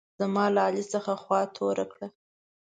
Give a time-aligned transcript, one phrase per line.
[0.19, 2.07] زما له علي څخه خوا توره کړه.